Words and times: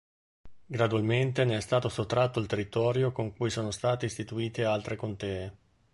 Gradualmente 0.65 1.45
ne 1.45 1.57
è 1.57 1.61
stato 1.61 1.87
sottratto 1.87 2.39
il 2.39 2.47
territorio 2.47 3.11
con 3.11 3.35
cui 3.35 3.51
sono 3.51 3.69
state 3.69 4.07
istituite 4.07 4.65
altre 4.65 4.95
contee. 4.95 5.57